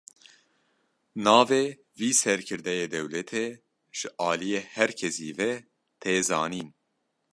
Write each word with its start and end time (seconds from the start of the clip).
Navê 1.25 1.65
vî 1.99 2.09
serkirdeyê 2.23 2.85
dewletê 2.95 3.45
ji 3.97 4.07
aliyê 4.29 4.61
her 4.75 4.91
kesî 4.99 5.29
ve 5.39 5.51
tê 6.01 6.13
zanîn. 6.29 6.69